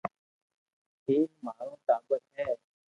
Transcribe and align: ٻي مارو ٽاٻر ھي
ٻي 1.03 1.15
مارو 1.43 1.73
ٽاٻر 1.85 2.21
ھي 2.35 2.47